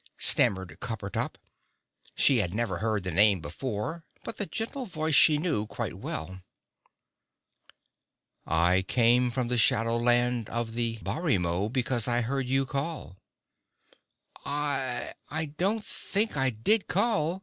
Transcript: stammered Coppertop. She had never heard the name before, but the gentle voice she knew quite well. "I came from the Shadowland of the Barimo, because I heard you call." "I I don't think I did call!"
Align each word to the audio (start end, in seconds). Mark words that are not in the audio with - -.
stammered 0.17 0.75
Coppertop. 0.79 1.35
She 2.15 2.39
had 2.39 2.55
never 2.55 2.79
heard 2.79 3.03
the 3.03 3.11
name 3.11 3.39
before, 3.39 4.03
but 4.23 4.37
the 4.37 4.47
gentle 4.47 4.87
voice 4.87 5.13
she 5.13 5.37
knew 5.37 5.67
quite 5.67 5.93
well. 5.93 6.41
"I 8.47 8.81
came 8.81 9.29
from 9.29 9.47
the 9.47 9.59
Shadowland 9.59 10.49
of 10.49 10.73
the 10.73 10.97
Barimo, 11.03 11.71
because 11.71 12.07
I 12.07 12.21
heard 12.21 12.47
you 12.47 12.65
call." 12.65 13.19
"I 14.43 15.13
I 15.29 15.45
don't 15.45 15.85
think 15.85 16.35
I 16.35 16.49
did 16.49 16.87
call!" 16.87 17.39